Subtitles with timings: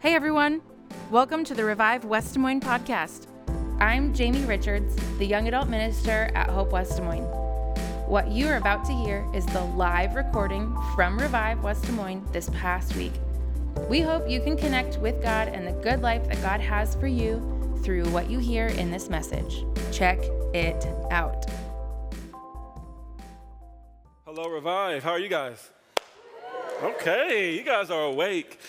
[0.00, 0.62] Hey everyone,
[1.10, 3.26] welcome to the Revive West Des Moines podcast.
[3.80, 7.26] I'm Jamie Richards, the young adult minister at Hope West Des Moines.
[8.06, 12.24] What you are about to hear is the live recording from Revive West Des Moines
[12.30, 13.10] this past week.
[13.88, 17.08] We hope you can connect with God and the good life that God has for
[17.08, 19.64] you through what you hear in this message.
[19.90, 20.20] Check
[20.54, 21.44] it out.
[24.24, 25.02] Hello, Revive.
[25.02, 25.70] How are you guys?
[26.84, 28.60] Okay, you guys are awake.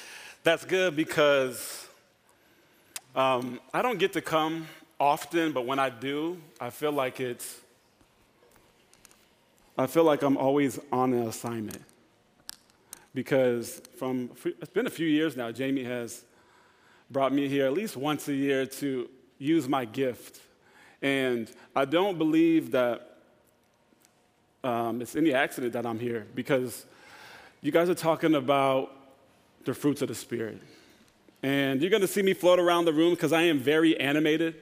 [0.41, 1.85] That's good because
[3.13, 4.67] um, I don't get to come
[4.97, 7.59] often, but when I do, I feel like it's,
[9.77, 11.81] I feel like I'm always on an assignment.
[13.13, 16.23] Because from, it's been a few years now, Jamie has
[17.11, 19.09] brought me here at least once a year to
[19.39, 20.39] use my gift.
[21.01, 23.17] And I don't believe that
[24.63, 26.85] um, it's any accident that I'm here because
[27.61, 28.95] you guys are talking about
[29.65, 30.61] the fruits of the Spirit.
[31.41, 34.55] And you're going to see me float around the room because I am very animated,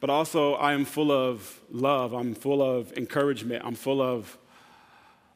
[0.00, 2.12] but also I am full of love.
[2.12, 3.64] I'm full of encouragement.
[3.64, 4.38] I'm full of,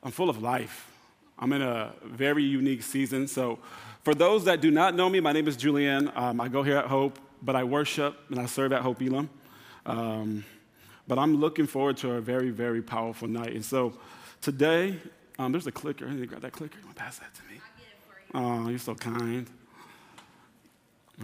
[0.03, 0.91] I'm full of life.
[1.39, 3.27] I'm in a very unique season.
[3.29, 3.59] So,
[4.03, 6.13] for those that do not know me, my name is Julian.
[6.15, 9.29] Um, I go here at Hope, but I worship and I serve at Hope Elam.
[9.85, 10.45] Um,
[11.09, 13.53] but I'm looking forward to a very, very powerful night.
[13.55, 13.98] And so
[14.41, 14.97] today,
[15.41, 16.07] um, there's a clicker.
[16.07, 16.79] I need to grab that clicker.
[16.79, 17.61] To pass that to me?
[18.35, 19.49] Oh, you're so kind.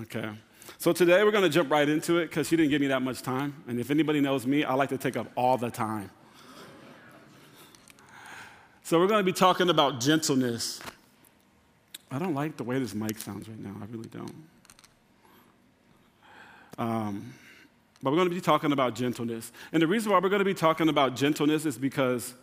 [0.00, 0.30] Okay.
[0.78, 3.02] So today we're going to jump right into it because she didn't give me that
[3.02, 3.62] much time.
[3.68, 6.10] And if anybody knows me, I like to take up all the time.
[8.82, 10.80] So we're going to be talking about gentleness.
[12.10, 13.74] I don't like the way this mic sounds right now.
[13.80, 14.34] I really don't.
[16.78, 17.34] Um,
[18.02, 19.52] but we're going to be talking about gentleness.
[19.72, 22.34] And the reason why we're going to be talking about gentleness is because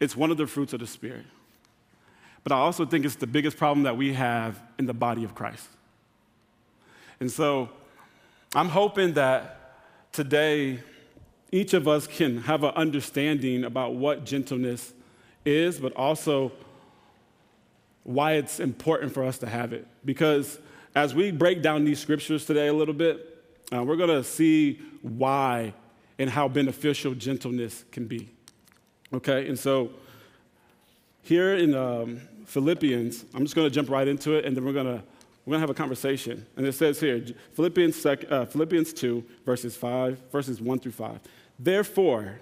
[0.00, 1.26] it's one of the fruits of the Spirit.
[2.44, 5.34] But I also think it's the biggest problem that we have in the body of
[5.34, 5.66] Christ.
[7.18, 7.70] And so
[8.54, 9.76] I'm hoping that
[10.12, 10.80] today
[11.50, 14.92] each of us can have an understanding about what gentleness
[15.44, 16.52] is, but also
[18.02, 19.86] why it's important for us to have it.
[20.04, 20.58] Because
[20.94, 23.42] as we break down these scriptures today a little bit,
[23.72, 25.72] uh, we're going to see why
[26.18, 28.28] and how beneficial gentleness can be.
[29.12, 29.90] Okay, and so
[31.22, 34.72] here in um, Philippians, I'm just going to jump right into it, and then we're
[34.72, 35.02] going to
[35.44, 36.46] we're going to have a conversation.
[36.56, 37.22] And it says here,
[37.52, 41.20] Philippians, sec, uh, Philippians 2, verses 5, verses 1 through 5.
[41.58, 42.40] Therefore,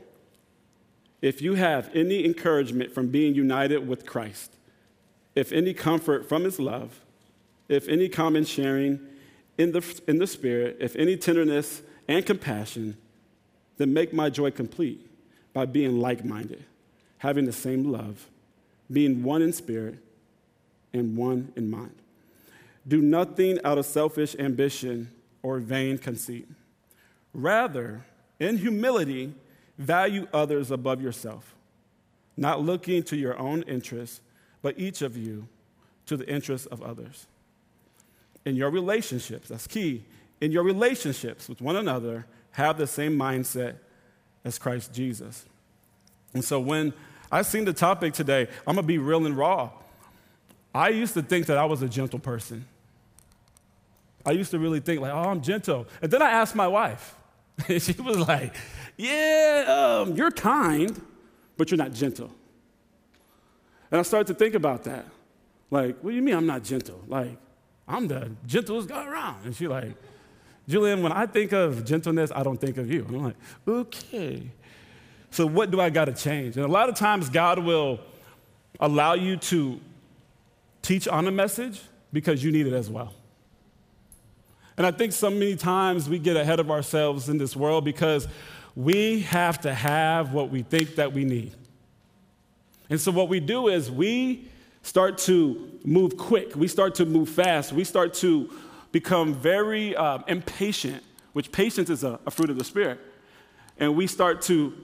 [1.20, 4.54] if you have any encouragement from being united with Christ,
[5.34, 7.00] if any comfort from his love,
[7.68, 9.00] if any common sharing
[9.58, 12.96] in the, in the Spirit, if any tenderness and compassion,
[13.78, 15.04] then make my joy complete
[15.52, 16.64] by being like minded,
[17.18, 18.28] having the same love
[18.90, 19.98] being one in spirit
[20.92, 21.94] and one in mind.
[22.86, 25.10] Do nothing out of selfish ambition
[25.42, 26.48] or vain conceit.
[27.32, 28.04] Rather,
[28.38, 29.34] in humility,
[29.78, 31.54] value others above yourself,
[32.36, 34.20] not looking to your own interests,
[34.62, 35.46] but each of you
[36.06, 37.26] to the interests of others.
[38.44, 40.04] In your relationships, that's key,
[40.40, 43.76] in your relationships with one another, have the same mindset
[44.44, 45.46] as Christ Jesus.
[46.34, 46.92] And so when
[47.32, 48.46] I seen the topic today.
[48.66, 49.70] I'm gonna be real and raw.
[50.74, 52.66] I used to think that I was a gentle person.
[54.24, 55.86] I used to really think like, oh, I'm gentle.
[56.00, 57.16] And then I asked my wife,
[57.68, 58.54] and she was like,
[58.96, 59.64] yeah,
[60.02, 61.00] um, you're kind,
[61.56, 62.30] but you're not gentle.
[63.90, 65.06] And I started to think about that.
[65.70, 67.02] Like, what do you mean I'm not gentle?
[67.08, 67.36] Like,
[67.88, 69.44] I'm the gentlest guy around.
[69.44, 69.94] And she like,
[70.68, 73.04] Julian, when I think of gentleness, I don't think of you.
[73.06, 74.50] And I'm like, okay.
[75.32, 76.56] So, what do I got to change?
[76.56, 78.00] And a lot of times, God will
[78.78, 79.80] allow you to
[80.82, 81.80] teach on a message
[82.12, 83.14] because you need it as well.
[84.76, 88.28] And I think so many times we get ahead of ourselves in this world because
[88.76, 91.54] we have to have what we think that we need.
[92.90, 94.50] And so, what we do is we
[94.82, 98.50] start to move quick, we start to move fast, we start to
[98.92, 101.02] become very uh, impatient,
[101.32, 103.00] which patience is a, a fruit of the Spirit.
[103.78, 104.74] And we start to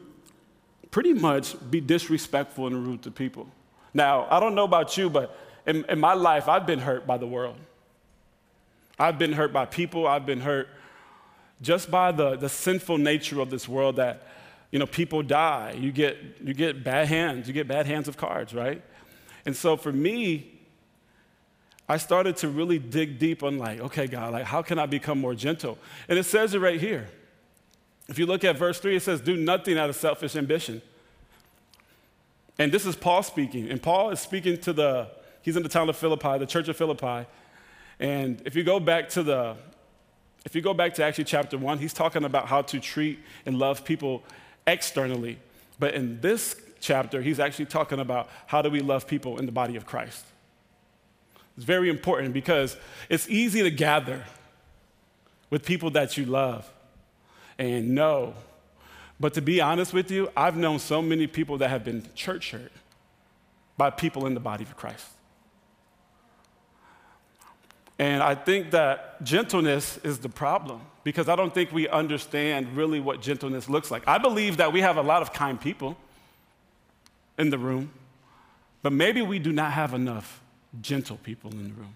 [0.91, 3.47] pretty much be disrespectful and rude to people.
[3.95, 5.37] Now, I don't know about you, but
[5.67, 7.57] in, in my life, I've been hurt by the world.
[8.99, 10.07] I've been hurt by people.
[10.07, 10.69] I've been hurt
[11.61, 14.27] just by the, the sinful nature of this world that,
[14.71, 15.77] you know, people die.
[15.79, 17.49] You get, you get bad hands.
[17.49, 18.83] You get bad hands of cards, right?
[19.47, 20.59] And so for me,
[21.89, 25.19] I started to really dig deep on like, okay, God, like, how can I become
[25.21, 25.79] more gentle?
[26.09, 27.09] And it says it right here.
[28.09, 30.81] If you look at verse 3, it says, Do nothing out of selfish ambition.
[32.59, 33.71] And this is Paul speaking.
[33.71, 35.09] And Paul is speaking to the,
[35.43, 37.27] he's in the town of Philippi, the church of Philippi.
[38.01, 39.57] And if you go back to the,
[40.45, 43.59] if you go back to actually chapter one, he's talking about how to treat and
[43.59, 44.23] love people
[44.67, 45.39] externally.
[45.79, 49.53] But in this chapter, he's actually talking about how do we love people in the
[49.53, 50.25] body of Christ.
[51.57, 52.77] It's very important because
[53.09, 54.25] it's easy to gather
[55.51, 56.71] with people that you love
[57.59, 58.35] and no.
[59.21, 62.53] But to be honest with you, I've known so many people that have been church
[62.53, 62.73] hurt
[63.77, 65.07] by people in the body of Christ.
[67.99, 73.01] And I think that gentleness is the problem because I don't think we understand really
[73.01, 74.07] what gentleness looks like.
[74.07, 75.97] I believe that we have a lot of kind people
[77.39, 77.91] in the room,
[78.83, 80.41] but maybe we do not have enough
[80.81, 81.95] gentle people in the room.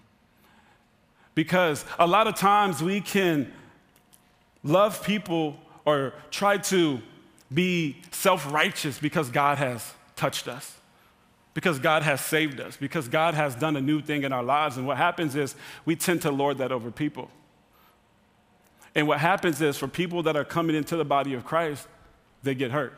[1.35, 3.51] Because a lot of times we can
[4.63, 7.01] love people or try to
[7.53, 10.77] be self righteous because God has touched us
[11.53, 14.77] because God has saved us, because God has done a new thing in our lives.
[14.77, 15.55] And what happens is
[15.85, 17.29] we tend to lord that over people.
[18.95, 21.87] And what happens is for people that are coming into the body of Christ,
[22.41, 22.97] they get hurt.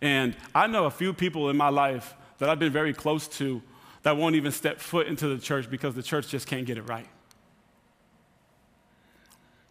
[0.00, 3.62] And I know a few people in my life that I've been very close to
[4.02, 6.82] that won't even step foot into the church because the church just can't get it
[6.82, 7.06] right.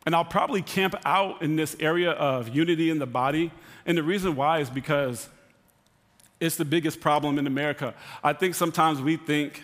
[0.09, 3.51] And I'll probably camp out in this area of unity in the body.
[3.85, 5.29] And the reason why is because
[6.39, 7.93] it's the biggest problem in America.
[8.23, 9.61] I think sometimes we think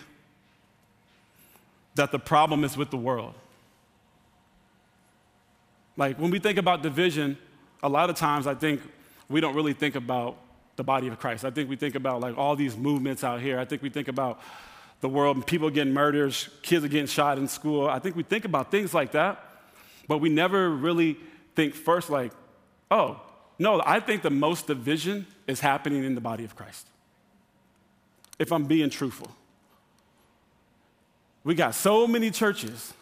[1.96, 3.34] that the problem is with the world.
[5.96, 7.36] Like when we think about division,
[7.82, 8.80] a lot of times I think
[9.28, 10.36] we don't really think about
[10.76, 11.44] the body of Christ.
[11.44, 13.58] I think we think about like all these movements out here.
[13.58, 14.40] I think we think about
[15.00, 17.88] the world and people getting murdered, kids are getting shot in school.
[17.88, 19.42] I think we think about things like that,
[20.08, 21.16] but we never really
[21.54, 22.32] think first like,
[22.90, 23.20] oh,
[23.58, 26.86] no, I think the most division is happening in the body of Christ.
[28.38, 29.30] If I'm being truthful,
[31.42, 32.92] we got so many churches.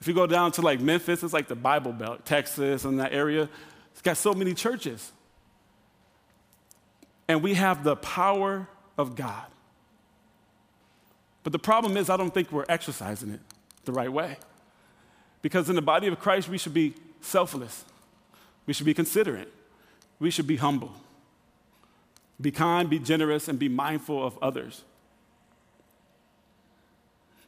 [0.00, 3.12] If you go down to like Memphis, it's like the Bible Belt, Texas, and that
[3.12, 3.48] area,
[3.92, 5.12] it's got so many churches.
[7.28, 8.66] And we have the power
[8.98, 9.46] of God.
[11.42, 13.40] But the problem is, I don't think we're exercising it
[13.84, 14.36] the right way.
[15.42, 17.84] Because in the body of Christ, we should be selfless.
[18.66, 19.52] We should be considerate.
[20.18, 20.92] We should be humble.
[22.40, 24.82] Be kind, be generous, and be mindful of others.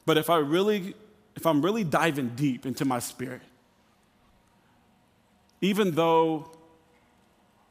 [0.04, 0.94] But if I really,
[1.36, 3.42] if I'm really diving deep into my spirit,
[5.60, 6.50] even though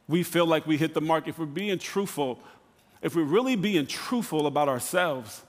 [0.08, 2.40] we feel like we hit the mark, if we're being truthful,
[3.02, 5.44] if we're really being truthful about ourselves,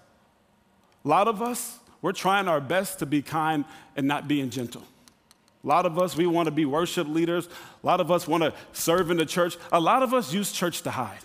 [1.05, 3.65] a lot of us, we're trying our best to be kind
[3.97, 4.83] and not being gentle.
[5.65, 7.49] A lot of us, we want to be worship leaders.
[7.83, 9.57] A lot of us want to serve in the church.
[9.71, 11.21] A lot of us use church to hide.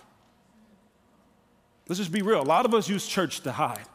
[1.90, 2.42] Let's just be real.
[2.42, 3.86] A lot of us use church to hide.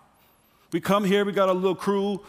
[0.73, 2.23] We come here, we got a little crew,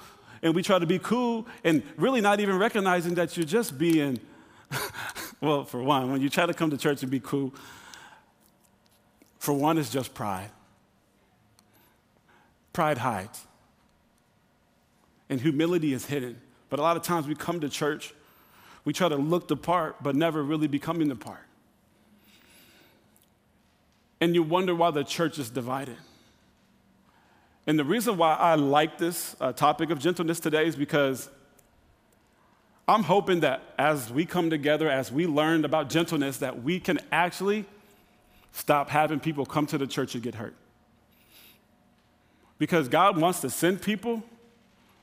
[0.43, 4.19] and we try to be cool, and really not even recognizing that you're just being,
[5.41, 7.53] well, for one, when you try to come to church and be cool,
[9.39, 10.49] for one, it's just pride.
[12.73, 13.47] Pride hides,
[15.33, 16.39] and humility is hidden.
[16.69, 18.13] But a lot of times we come to church,
[18.85, 21.41] we try to look the part, but never really becoming the part.
[24.21, 25.97] And you wonder why the church is divided.
[27.65, 31.29] And the reason why I like this uh, topic of gentleness today is because
[32.87, 36.99] I'm hoping that as we come together, as we learn about gentleness, that we can
[37.11, 37.65] actually
[38.51, 40.53] stop having people come to the church and get hurt.
[42.59, 44.21] Because God wants to send people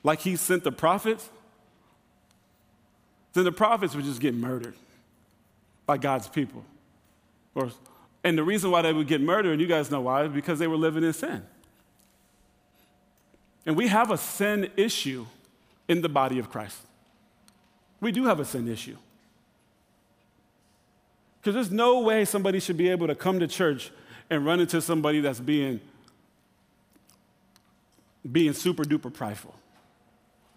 [0.02, 1.28] like He sent the prophets
[3.32, 4.74] then the prophets would just get murdered
[5.86, 6.64] by God's people.
[7.54, 7.70] Or,
[8.24, 10.58] and the reason why they would get murdered, and you guys know why, is because
[10.58, 11.42] they were living in sin.
[13.66, 15.26] And we have a sin issue
[15.86, 16.78] in the body of Christ.
[18.00, 18.96] We do have a sin issue.
[21.40, 23.90] Because there's no way somebody should be able to come to church
[24.28, 25.80] and run into somebody that's being,
[28.30, 29.54] being super duper prideful,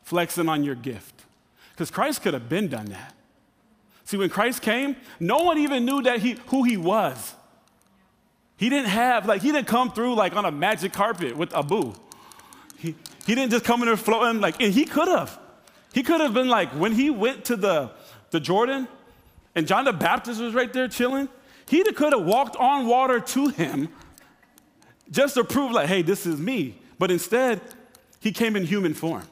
[0.04, 1.24] flexing on your gift
[1.72, 3.16] because Christ could have been done that.
[4.06, 7.34] See, when Christ came, no one even knew that he, who he was.
[8.58, 11.94] He didn't have, like, he didn't come through like on a magic carpet with Abu.
[12.78, 12.96] He,
[13.26, 15.40] he didn't just come in there floating, like, and he could have.
[15.94, 17.92] He could have been like, when he went to the,
[18.32, 18.88] the Jordan
[19.56, 21.30] and John the Baptist was right there chilling,
[21.68, 23.90] he could have walked on water to him
[25.10, 26.76] just to prove, like, hey, this is me.
[27.00, 27.62] But instead,
[28.20, 29.24] he came in human form.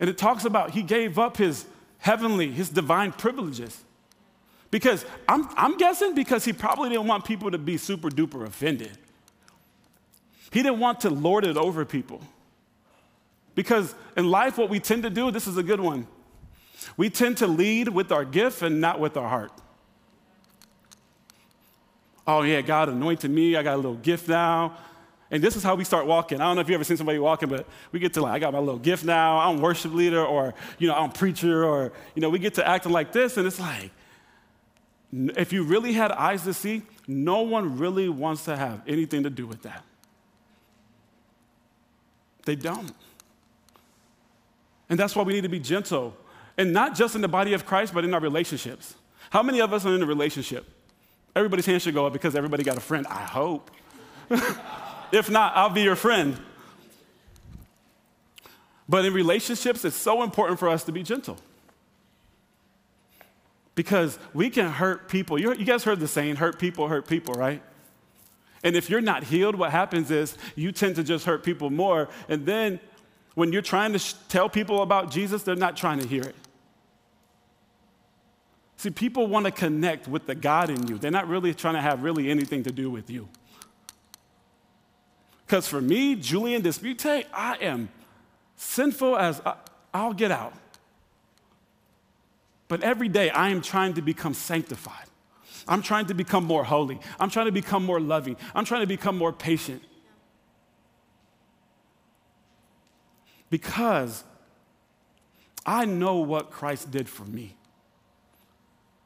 [0.00, 1.66] And it talks about he gave up his
[1.98, 3.84] heavenly, his divine privileges.
[4.70, 8.96] Because I'm, I'm guessing because he probably didn't want people to be super duper offended.
[10.52, 12.22] He didn't want to lord it over people.
[13.54, 16.06] Because in life, what we tend to do, this is a good one,
[16.96, 19.52] we tend to lead with our gift and not with our heart.
[22.26, 23.56] Oh, yeah, God anointed me.
[23.56, 24.78] I got a little gift now.
[25.30, 26.40] And this is how we start walking.
[26.40, 28.38] I don't know if you ever seen somebody walking, but we get to like, I
[28.40, 29.38] got my little gift now.
[29.38, 32.92] I'm worship leader, or you know, I'm preacher, or you know, we get to acting
[32.92, 33.90] like this, and it's like,
[35.12, 39.30] if you really had eyes to see, no one really wants to have anything to
[39.30, 39.84] do with that.
[42.44, 42.92] They don't.
[44.88, 46.16] And that's why we need to be gentle.
[46.56, 48.94] And not just in the body of Christ, but in our relationships.
[49.30, 50.66] How many of us are in a relationship?
[51.34, 53.70] Everybody's hand should go up because everybody got a friend, I hope.
[55.12, 56.38] if not, I'll be your friend.
[58.88, 61.38] But in relationships, it's so important for us to be gentle.
[63.74, 65.38] Because we can hurt people.
[65.38, 67.62] You guys heard the saying, hurt people, hurt people, right?
[68.62, 72.08] And if you're not healed, what happens is you tend to just hurt people more.
[72.28, 72.80] And then
[73.34, 76.34] when you're trying to sh- tell people about Jesus, they're not trying to hear it.
[78.76, 80.98] See, people want to connect with the God in you.
[80.98, 83.28] They're not really trying to have really anything to do with you.
[85.50, 87.88] Because for me, Julian Dispute, I am
[88.54, 89.42] sinful as
[89.92, 90.54] I, will get out.
[92.68, 95.06] But every day I am trying to become sanctified.
[95.66, 97.00] I'm trying to become more holy.
[97.18, 98.36] I'm trying to become more loving.
[98.54, 99.82] I'm trying to become more patient.
[103.50, 104.22] because
[105.66, 107.56] I know what Christ did for me.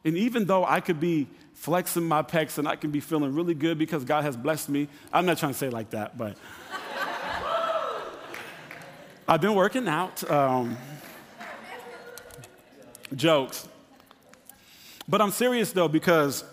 [0.04, 3.54] And even though I could be flexing my pecs and I can be feeling really
[3.54, 6.36] good because God has blessed me, I'm not trying to say like that, but
[9.28, 10.28] I've been working out.
[10.30, 10.76] Um,
[13.14, 13.68] jokes.
[15.08, 16.44] But I'm serious though because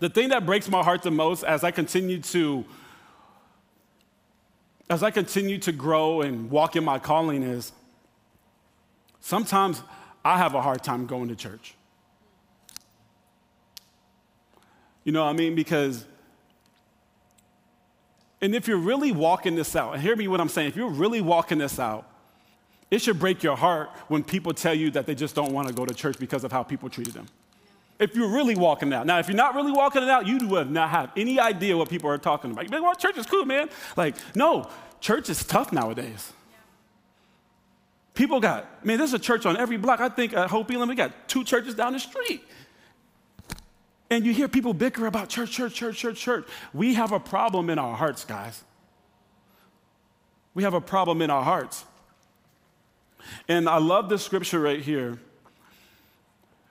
[0.00, 2.64] the thing that breaks my heart the most as I continue to
[4.90, 7.72] as I continue to grow and walk in my calling is
[9.20, 9.82] sometimes
[10.24, 11.74] I have a hard time going to church.
[15.08, 15.54] You know what I mean?
[15.54, 16.04] Because,
[18.42, 20.90] and if you're really walking this out, and hear me what I'm saying, if you're
[20.90, 22.06] really walking this out,
[22.90, 25.72] it should break your heart when people tell you that they just don't want to
[25.72, 27.26] go to church because of how people treated them.
[27.98, 29.06] If you're really walking it out.
[29.06, 31.88] Now, if you're not really walking it out, you would not have any idea what
[31.88, 32.64] people are talking about.
[32.64, 33.70] You're like, well, church is cool, man.
[33.96, 34.68] Like, no,
[35.00, 36.34] church is tough nowadays.
[38.12, 40.00] People got, man, there's a church on every block.
[40.00, 42.42] I think at Hope Elam, we got two churches down the street.
[44.10, 46.46] And you hear people bicker about church, church, church, church, church.
[46.72, 48.64] We have a problem in our hearts, guys.
[50.54, 51.84] We have a problem in our hearts.
[53.48, 55.18] And I love this scripture right here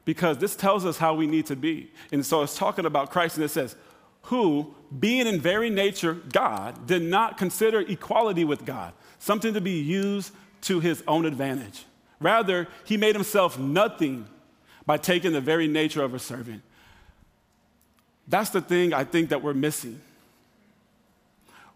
[0.03, 1.91] because this tells us how we need to be.
[2.11, 3.75] And so it's talking about Christ, and it says,
[4.23, 9.79] Who, being in very nature God, did not consider equality with God something to be
[9.79, 11.85] used to his own advantage.
[12.19, 14.27] Rather, he made himself nothing
[14.85, 16.63] by taking the very nature of a servant.
[18.27, 20.01] That's the thing I think that we're missing.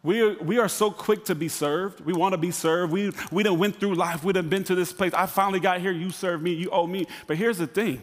[0.03, 2.01] We are, we are so quick to be served.
[2.01, 2.91] We want to be served.
[2.91, 4.24] We, we done went through life.
[4.24, 5.13] We done been to this place.
[5.13, 5.91] I finally got here.
[5.91, 6.53] You serve me.
[6.53, 7.08] You owe me.
[7.27, 8.01] But here's the thing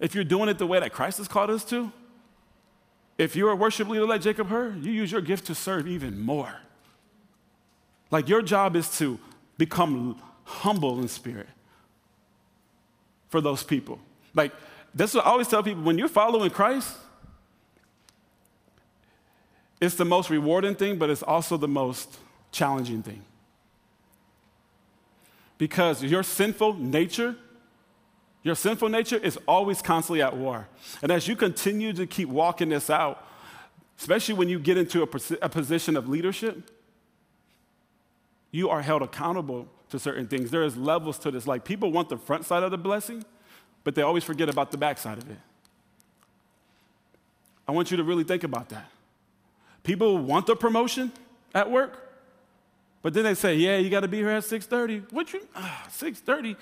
[0.00, 1.90] if you're doing it the way that Christ has called us to,
[3.16, 6.20] if you're a worship leader like Jacob Hur, you use your gift to serve even
[6.20, 6.54] more.
[8.10, 9.18] Like your job is to
[9.56, 11.48] become humble in spirit
[13.28, 13.98] for those people.
[14.34, 14.52] Like,
[14.98, 16.96] that's what I always tell people when you're following Christ,
[19.80, 22.18] it's the most rewarding thing, but it's also the most
[22.50, 23.22] challenging thing.
[25.56, 27.36] Because your sinful nature
[28.42, 30.68] your sinful nature is always constantly at war.
[31.02, 33.26] And as you continue to keep walking this out,
[33.98, 35.08] especially when you get into a,
[35.42, 36.70] a position of leadership,
[38.50, 40.50] you are held accountable to certain things.
[40.50, 41.46] There is levels to this.
[41.46, 43.24] Like people want the front side of the blessing,
[43.88, 45.38] but they always forget about the backside of it.
[47.66, 48.84] I want you to really think about that.
[49.82, 51.10] People want the promotion
[51.54, 51.96] at work,
[53.00, 55.40] but then they say, "Yeah, you got to be here at 6:30." What you?
[55.56, 56.54] Ah, 6:30?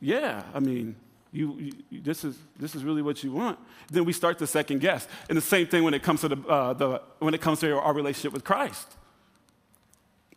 [0.00, 0.96] yeah, I mean,
[1.30, 3.58] you, you, this, is, this is really what you want.
[3.90, 5.06] Then we start to second guess.
[5.28, 7.78] And the same thing when it comes to, the, uh, the, when it comes to
[7.78, 8.96] our relationship with Christ.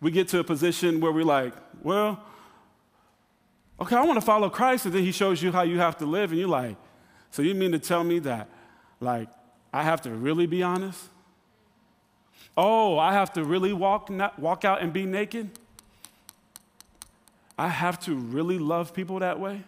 [0.02, 2.22] We get to a position where we're like, well,
[3.80, 4.86] okay, I want to follow Christ.
[4.86, 6.32] And then he shows you how you have to live.
[6.32, 6.76] And you're like,
[7.32, 8.50] so you mean to tell me that,
[9.00, 9.30] like,
[9.74, 11.02] I have to really be honest?
[12.56, 15.52] Oh, I have to really walk, walk out and be naked?
[17.58, 19.64] I have to really love people that way?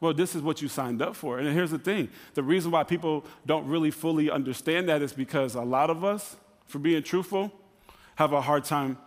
[0.00, 1.38] Well, this is what you signed up for.
[1.38, 5.54] And here's the thing the reason why people don't really fully understand that is because
[5.54, 7.52] a lot of us, for being truthful,
[8.16, 8.98] have a hard time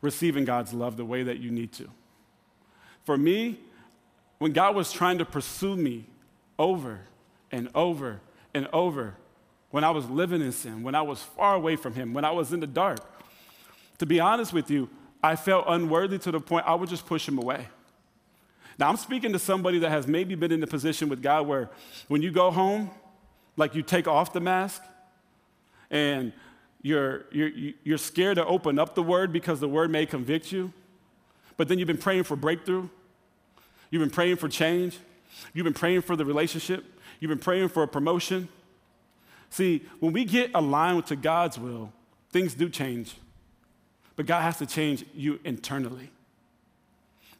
[0.00, 1.88] receiving God's love the way that you need to.
[3.04, 3.58] For me,
[4.38, 6.04] when God was trying to pursue me
[6.58, 7.00] over
[7.50, 8.20] and over
[8.54, 9.14] and over,
[9.70, 12.30] when I was living in sin, when I was far away from Him, when I
[12.30, 13.00] was in the dark,
[13.98, 14.88] to be honest with you,
[15.22, 17.66] I felt unworthy to the point I would just push Him away.
[18.78, 21.68] Now, I'm speaking to somebody that has maybe been in the position with God where
[22.06, 22.90] when you go home,
[23.56, 24.82] like you take off the mask
[25.90, 26.32] and
[26.82, 27.50] you're, you're,
[27.82, 30.72] you're scared to open up the word because the word may convict you,
[31.56, 32.88] but then you've been praying for breakthrough,
[33.90, 34.98] you've been praying for change,
[35.52, 36.84] you've been praying for the relationship,
[37.20, 38.48] you've been praying for a promotion.
[39.50, 41.92] See, when we get aligned to God's will,
[42.30, 43.14] things do change.
[44.14, 46.10] But God has to change you internally.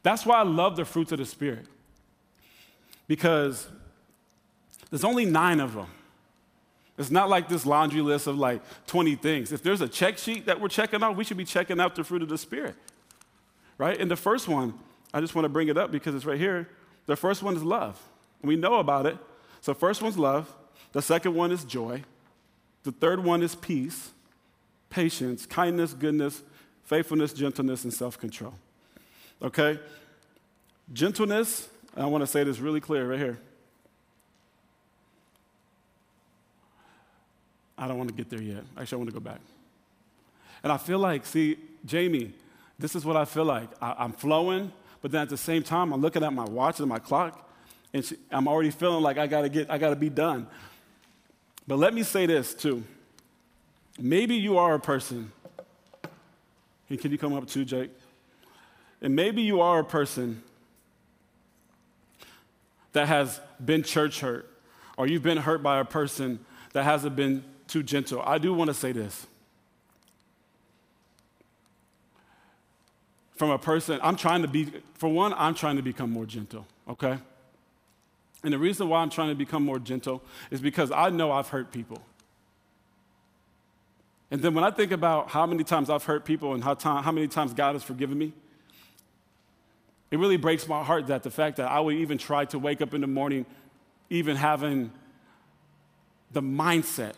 [0.02, 1.66] That's why I love the fruits of the Spirit.
[3.06, 3.68] Because
[4.90, 5.88] there's only nine of them.
[6.98, 9.52] It's not like this laundry list of like 20 things.
[9.52, 12.02] If there's a check sheet that we're checking out, we should be checking out the
[12.02, 12.74] fruit of the Spirit.
[13.78, 13.98] Right?
[13.98, 14.74] And the first one,
[15.14, 16.68] I just want to bring it up because it's right here.
[17.06, 18.00] The first one is love.
[18.42, 19.16] We know about it.
[19.60, 20.52] So, first one's love.
[20.92, 22.02] The second one is joy.
[22.82, 24.10] The third one is peace,
[24.90, 26.42] patience, kindness, goodness,
[26.84, 28.54] faithfulness, gentleness, and self control.
[29.42, 29.78] Okay?
[30.92, 33.38] Gentleness, I want to say this really clear right here.
[37.78, 38.64] I don't want to get there yet.
[38.76, 39.40] Actually, I want to go back.
[40.62, 41.56] And I feel like, see,
[41.86, 42.32] Jamie,
[42.78, 43.68] this is what I feel like.
[43.80, 46.88] I, am flowing, but then at the same time, I'm looking at my watch and
[46.88, 47.48] my clock,
[47.94, 50.46] and she, I'm already feeling like I gotta get, I gotta be done.
[51.66, 52.82] But let me say this too.
[53.98, 55.32] Maybe you are a person.
[56.88, 57.90] And can you come up too, Jake?
[59.00, 60.42] And maybe you are a person
[62.92, 64.50] that has been church hurt,
[64.96, 66.40] or you've been hurt by a person
[66.72, 68.22] that hasn't been too gentle.
[68.24, 69.26] I do want to say this.
[73.36, 76.66] From a person, I'm trying to be, for one, I'm trying to become more gentle,
[76.88, 77.18] okay?
[78.42, 81.48] And the reason why I'm trying to become more gentle is because I know I've
[81.48, 82.02] hurt people.
[84.30, 87.02] And then when I think about how many times I've hurt people and how, time,
[87.04, 88.32] how many times God has forgiven me,
[90.10, 92.80] it really breaks my heart that the fact that I would even try to wake
[92.80, 93.46] up in the morning,
[94.10, 94.90] even having
[96.32, 97.14] the mindset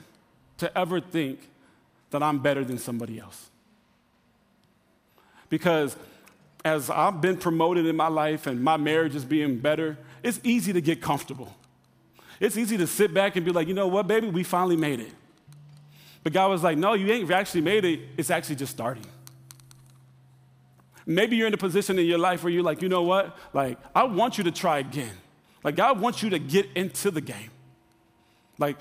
[0.61, 1.41] to ever think
[2.11, 3.51] that I'm better than somebody else.
[5.49, 5.97] Because
[6.65, 10.73] as I've been promoted in my life and my marriage is being better, it's easy
[10.73, 11.55] to get comfortable.
[12.39, 15.01] It's easy to sit back and be like, you know what, baby, we finally made
[15.01, 15.13] it.
[16.23, 19.05] But God was like, no, you ain't actually made it, it's actually just starting.
[21.07, 23.37] Maybe you're in a position in your life where you're like, you know what?
[23.53, 25.13] Like, I want you to try again.
[25.65, 27.51] Like, God wants you to get into the game.
[28.59, 28.77] Like,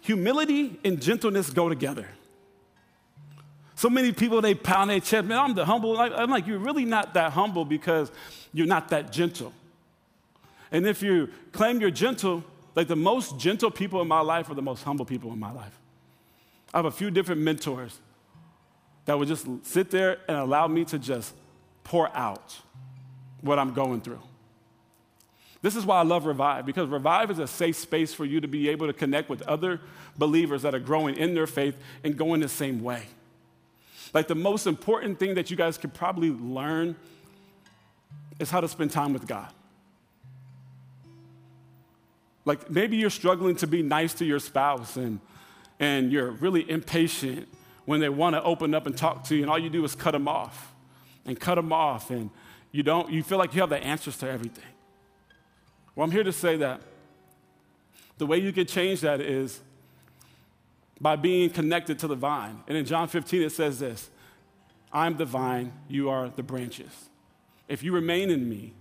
[0.00, 2.08] humility and gentleness go together.
[3.74, 5.96] So many people, they pound their chest, man, I'm the humble.
[5.98, 8.10] I'm like, you're really not that humble because
[8.52, 9.52] you're not that gentle.
[10.72, 12.42] And if you claim you're gentle,
[12.74, 15.52] like the most gentle people in my life are the most humble people in my
[15.52, 15.78] life.
[16.74, 17.98] I have a few different mentors
[19.04, 21.34] that would just sit there and allow me to just
[21.84, 22.56] pour out
[23.40, 24.20] what I'm going through.
[25.60, 28.46] This is why I love Revive, because Revive is a safe space for you to
[28.46, 29.80] be able to connect with other
[30.16, 33.02] believers that are growing in their faith and going the same way.
[34.14, 36.94] Like the most important thing that you guys could probably learn
[38.38, 39.52] is how to spend time with God.
[42.44, 45.20] Like maybe you're struggling to be nice to your spouse and,
[45.80, 47.48] and you're really impatient
[47.84, 49.94] when they want to open up and talk to you, and all you do is
[49.94, 50.72] cut them off
[51.24, 52.30] and cut them off, and
[52.70, 54.64] you don't, you feel like you have the answers to everything.
[55.98, 56.80] Well, I'm here to say that
[58.18, 59.58] the way you can change that is
[61.00, 62.62] by being connected to the vine.
[62.68, 64.08] And in John 15, it says this
[64.92, 67.08] I'm the vine, you are the branches.
[67.66, 68.74] If you remain in me,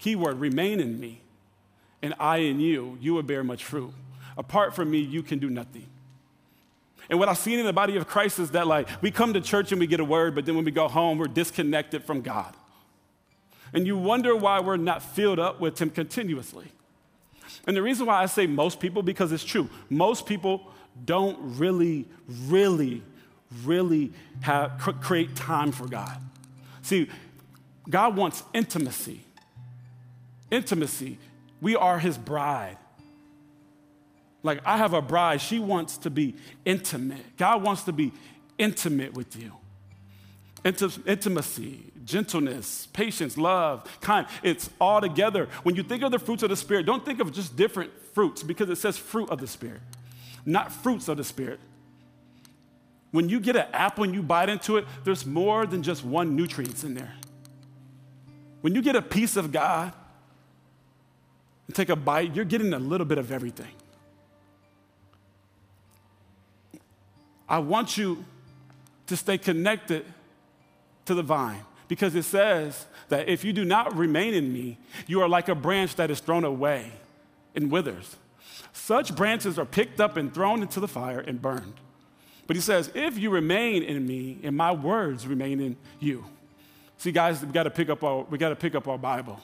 [0.00, 1.20] keyword, remain in me,
[2.02, 3.92] and I in you, you will bear much fruit.
[4.36, 5.86] Apart from me, you can do nothing.
[7.08, 9.40] And what I've seen in the body of Christ is that, like, we come to
[9.40, 12.20] church and we get a word, but then when we go home, we're disconnected from
[12.20, 12.52] God
[13.74, 16.66] and you wonder why we're not filled up with Him continuously.
[17.66, 20.70] And the reason why I say most people, because it's true, most people
[21.04, 23.02] don't really, really,
[23.64, 26.18] really have, create time for God.
[26.82, 27.08] See,
[27.90, 29.20] God wants intimacy.
[30.50, 31.18] Intimacy.
[31.60, 32.78] We are His bride.
[34.42, 37.36] Like, I have a bride, she wants to be intimate.
[37.38, 38.12] God wants to be
[38.58, 39.52] intimate with you.
[40.64, 44.26] Intimacy, gentleness, patience, love, kind.
[44.42, 45.48] It's all together.
[45.62, 48.42] When you think of the fruits of the Spirit, don't think of just different fruits
[48.42, 49.80] because it says fruit of the Spirit,
[50.46, 51.60] not fruits of the Spirit.
[53.10, 56.34] When you get an apple and you bite into it, there's more than just one
[56.34, 57.12] nutrients in there.
[58.60, 59.92] When you get a piece of God
[61.66, 63.70] and take a bite, you're getting a little bit of everything.
[67.46, 68.24] I want you
[69.06, 70.06] to stay connected
[71.06, 75.20] to the vine because it says that if you do not remain in me, you
[75.20, 76.92] are like a branch that is thrown away
[77.54, 78.16] and withers.
[78.72, 81.74] Such branches are picked up and thrown into the fire and burned.
[82.46, 86.24] But he says, if you remain in me and my words remain in you.
[86.98, 89.40] See, guys, we gotta pick up our, we gotta pick up our Bible.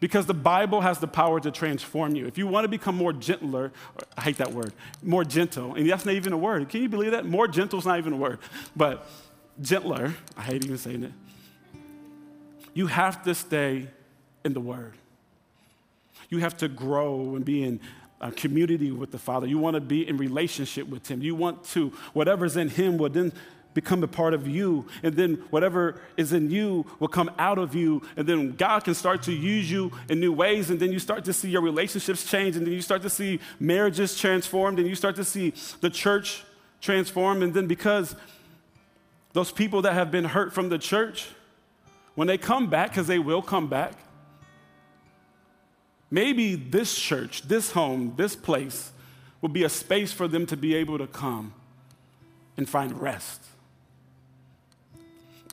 [0.00, 2.26] Because the Bible has the power to transform you.
[2.26, 3.72] If you want to become more gentler,
[4.16, 6.68] I hate that word, more gentle, and that's not even a word.
[6.68, 7.26] Can you believe that?
[7.26, 8.38] More gentle is not even a word.
[8.76, 9.08] But
[9.60, 11.12] gentler, I hate even saying it,
[12.74, 13.88] you have to stay
[14.44, 14.94] in the Word.
[16.28, 17.80] You have to grow and be in
[18.20, 19.46] a community with the Father.
[19.46, 21.22] You want to be in relationship with Him.
[21.22, 23.32] You want to, whatever's in Him will then
[23.74, 24.86] become a part of you.
[25.02, 28.02] And then whatever is in you will come out of you.
[28.16, 30.70] And then God can start to use you in new ways.
[30.70, 32.56] And then you start to see your relationships change.
[32.56, 34.78] And then you start to see marriages transformed.
[34.78, 36.42] And you start to see the church
[36.80, 37.42] transformed.
[37.42, 38.16] And then because
[39.38, 41.28] those people that have been hurt from the church,
[42.16, 43.92] when they come back, because they will come back,
[46.10, 48.90] maybe this church, this home, this place
[49.40, 51.54] will be a space for them to be able to come
[52.56, 53.40] and find rest.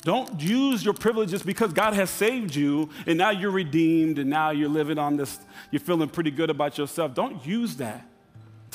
[0.01, 4.49] Don't use your privileges because God has saved you and now you're redeemed and now
[4.49, 5.37] you're living on this,
[5.69, 7.13] you're feeling pretty good about yourself.
[7.13, 8.03] Don't use that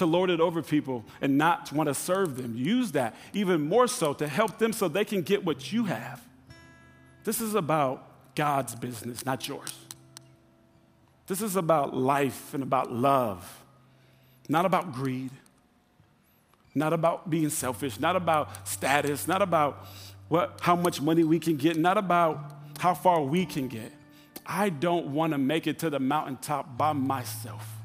[0.00, 2.56] to lord it over people and not want to serve them.
[2.56, 6.22] Use that even more so to help them so they can get what you have.
[7.24, 9.74] This is about God's business, not yours.
[11.26, 13.62] This is about life and about love,
[14.48, 15.30] not about greed,
[16.74, 19.86] not about being selfish, not about status, not about
[20.28, 23.92] what, how much money we can get, not about how far we can get.
[24.46, 27.79] I don't want to make it to the mountaintop by myself.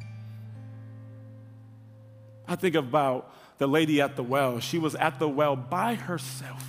[2.48, 4.60] I think about the lady at the well.
[4.60, 6.66] She was at the well by herself.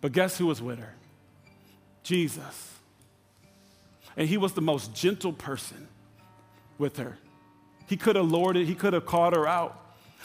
[0.00, 0.94] But guess who was with her?
[2.02, 2.74] Jesus.
[4.16, 5.88] And he was the most gentle person
[6.78, 7.18] with her.
[7.86, 9.76] He could have lured lorded, he could have called her out.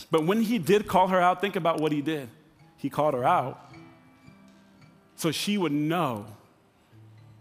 [0.09, 2.29] But when he did call her out, think about what he did.
[2.77, 3.73] He called her out
[5.15, 6.25] so she would know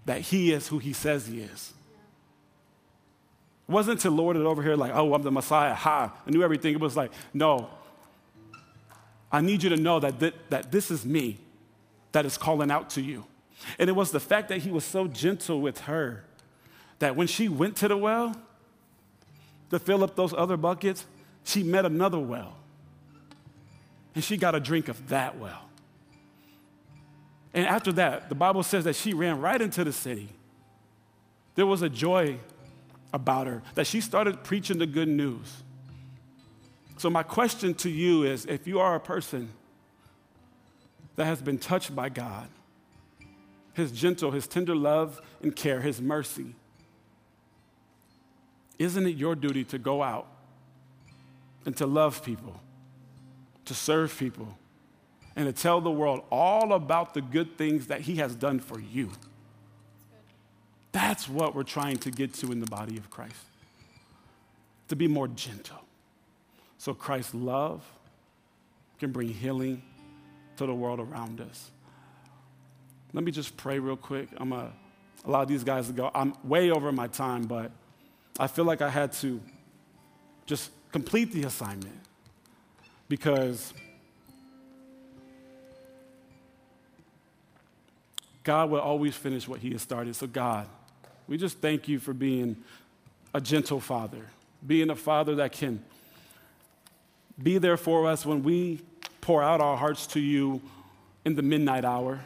[0.05, 1.73] that he is who he says he is.
[3.69, 5.75] It wasn't to lord it over here like, oh, I'm the Messiah.
[5.75, 6.75] Ha, I knew everything.
[6.75, 7.71] It was like, no,
[9.31, 11.39] I need you to know that, th- that this is me
[12.13, 13.25] that is calling out to you.
[13.79, 16.25] And it was the fact that he was so gentle with her
[16.99, 18.37] that when she went to the well
[19.71, 21.07] to fill up those other buckets,
[21.45, 22.57] she met another well.
[24.15, 25.63] And she got a drink of that well.
[27.55, 30.29] And after that, the Bible says that she ran right into the city.
[31.55, 32.39] There was a joy
[33.13, 35.63] about her, that she started preaching the good news.
[36.97, 39.51] So, my question to you is if you are a person
[41.17, 42.49] that has been touched by God,
[43.75, 46.55] His gentle, His tender love and care, His mercy,
[48.79, 50.27] isn't it your duty to go out
[51.67, 52.61] and to love people,
[53.65, 54.57] to serve people,
[55.37, 58.81] and to tell the world all about the good things that He has done for
[58.81, 59.11] you?
[60.93, 63.35] That's what we're trying to get to in the body of Christ.
[64.89, 65.81] To be more gentle.
[66.79, 67.83] So Christ's love
[68.99, 69.83] can bring healing
[70.57, 71.71] to the world around us.
[73.13, 74.29] Let me just pray real quick.
[74.37, 74.73] I'm going to
[75.25, 76.11] allow these guys to go.
[76.15, 77.71] I'm way over my time, but
[78.39, 79.41] I feel like I had to
[80.47, 81.99] just complete the assignment
[83.09, 83.73] because
[88.43, 90.17] God will always finish what He has started.
[90.17, 90.67] So, God,
[91.33, 92.55] we just thank you for being
[93.33, 94.21] a gentle father,
[94.67, 95.83] being a father that can
[97.43, 98.83] be there for us when we
[99.23, 100.61] pour out our hearts to you
[101.25, 102.21] in the midnight hour,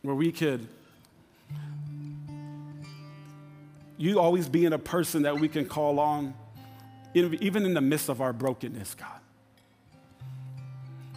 [0.00, 0.66] where we could,
[3.98, 6.32] you always being a person that we can call on,
[7.12, 9.20] even in the midst of our brokenness, God.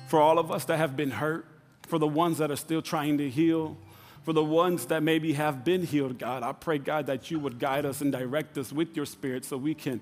[0.09, 1.45] For all of us that have been hurt,
[1.83, 3.77] for the ones that are still trying to heal,
[4.25, 7.59] for the ones that maybe have been healed, God, I pray, God, that you would
[7.59, 10.01] guide us and direct us with your spirit so we can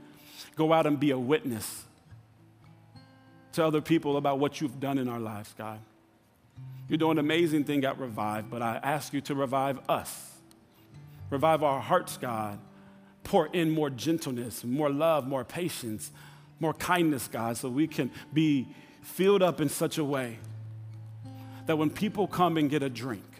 [0.55, 1.83] go out and be a witness
[3.51, 5.77] to other people about what you've done in our lives, God.
[6.87, 10.31] You're doing an amazing thing at Revive, but I ask you to revive us.
[11.29, 12.59] Revive our hearts, God.
[13.25, 16.11] Pour in more gentleness, more love, more patience,
[16.61, 18.69] more kindness, God, so we can be
[19.01, 20.39] filled up in such a way
[21.65, 23.32] that when people come and get a drink,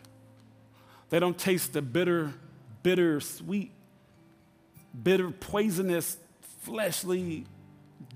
[1.09, 2.33] they don't taste the bitter,
[2.81, 3.71] bitter, sweet,
[5.01, 6.17] bitter, poisonous,
[6.61, 7.45] fleshly,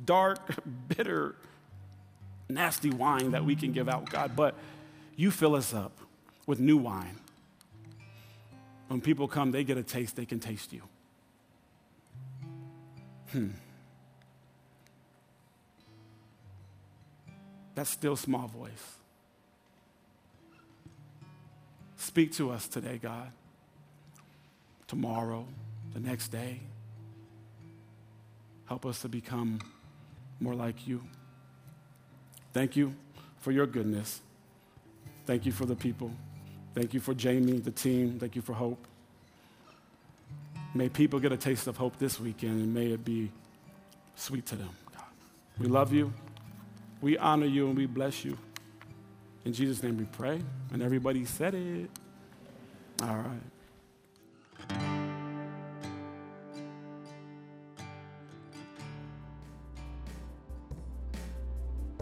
[0.06, 0.40] dark,
[0.88, 1.36] bitter,
[2.50, 4.56] nasty wine that we can give out, God, but
[5.16, 5.98] you fill us up
[6.46, 7.20] with new wine.
[8.88, 10.82] When people come, they get a taste, they can taste you.
[13.32, 13.50] Hmm.
[17.76, 18.96] That still small voice.
[22.08, 23.34] Speak to us today, God.
[24.88, 25.46] Tomorrow,
[25.94, 26.62] the next day.
[28.66, 29.60] Help us to become
[30.40, 31.04] more like you.
[32.54, 32.96] Thank you
[33.40, 34.22] for your goodness.
[35.26, 36.10] Thank you for the people.
[36.74, 38.18] Thank you for Jamie, the team.
[38.20, 38.88] Thank you for hope.
[40.74, 43.30] May people get a taste of hope this weekend and may it be
[44.16, 44.70] sweet to them.
[44.96, 45.04] God.
[45.60, 46.14] We love you.
[47.02, 48.38] We honor you and we bless you.
[49.48, 50.42] In Jesus' name we pray.
[50.74, 51.90] And everybody said it.
[53.02, 53.40] All right.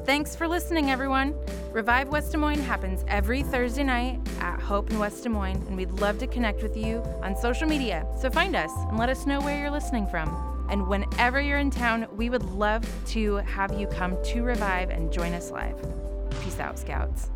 [0.06, 1.36] Thanks for listening, everyone.
[1.72, 5.78] Revive West Des Moines happens every Thursday night at Hope in West Des Moines, and
[5.78, 8.08] we'd love to connect with you on social media.
[8.20, 10.66] So find us and let us know where you're listening from.
[10.72, 15.14] And whenever you're in town, we would love to have you come to Revive and
[15.14, 15.80] join us live.
[16.42, 17.30] Peace out, Scouts.